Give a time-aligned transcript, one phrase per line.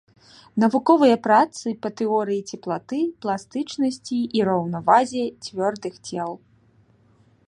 [0.61, 6.31] Навуковыя працы па тэорыі цеплаты, пластычнасці і раўнавазе цвёрдых цел.